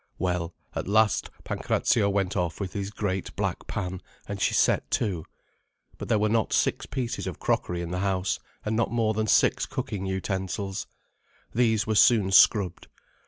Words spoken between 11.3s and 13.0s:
These were soon scrubbed.